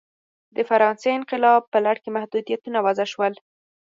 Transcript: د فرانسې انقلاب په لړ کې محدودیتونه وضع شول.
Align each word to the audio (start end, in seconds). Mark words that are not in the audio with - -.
د 0.55 0.57
فرانسې 0.69 1.09
انقلاب 1.17 1.61
په 1.73 1.79
لړ 1.85 1.95
کې 2.03 2.13
محدودیتونه 2.15 2.77
وضع 2.85 3.05
شول. 3.13 3.33